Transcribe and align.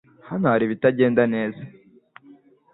Hano 0.29 0.45
hari 0.51 0.63
ibitagenda 0.65 1.23
neza. 1.33 1.61